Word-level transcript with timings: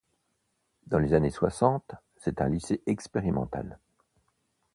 Dans 0.87 0.97
les 0.97 1.13
années 1.13 1.29
soixante, 1.29 1.93
c'est 2.17 2.41
un 2.41 2.49
lycée 2.49 2.81
expérimental. 2.87 3.77